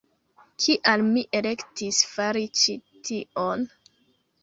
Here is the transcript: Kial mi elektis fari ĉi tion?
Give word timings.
Kial 0.63 1.03
mi 1.09 1.23
elektis 1.41 2.01
fari 2.17 2.45
ĉi 2.63 2.79
tion? 2.89 3.73